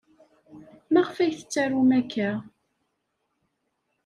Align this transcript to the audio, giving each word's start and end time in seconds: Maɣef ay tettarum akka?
Maɣef 0.91 1.17
ay 1.17 1.31
tettarum 1.37 1.91
akka? 1.99 2.29